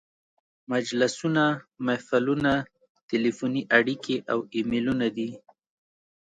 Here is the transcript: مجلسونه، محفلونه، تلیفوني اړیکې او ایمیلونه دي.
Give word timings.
مجلسونه، 0.71 1.43
محفلونه، 1.85 2.53
تلیفوني 3.09 3.61
اړیکې 3.77 4.15
او 4.31 4.39
ایمیلونه 4.55 5.07
دي. 5.17 5.29